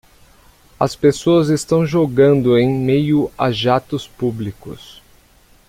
[0.79, 4.99] As pessoas estão jogando em meio a jatos públicos.